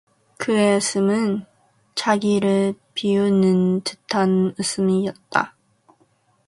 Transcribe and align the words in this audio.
그의 0.39 0.77
웃음은 0.77 1.45
자기를 1.93 2.73
비웃는 2.95 3.81
듯한 3.81 4.55
웃음이었다. 4.57 5.55